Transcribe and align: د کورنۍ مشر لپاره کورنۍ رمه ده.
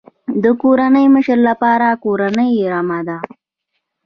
د 0.43 0.45
کورنۍ 0.61 1.05
مشر 1.15 1.37
لپاره 1.49 1.87
کورنۍ 2.03 2.51
رمه 2.73 2.99
ده. 3.07 3.17